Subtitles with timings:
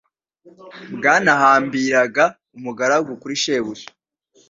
[0.97, 2.25] Bwanahambiraga
[2.57, 3.87] umugaragu kuri shebuja,